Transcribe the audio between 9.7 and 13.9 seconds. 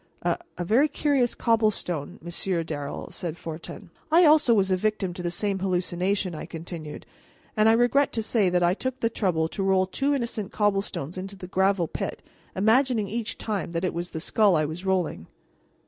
two innocent cobblestones into the gravel pit, imagining each time that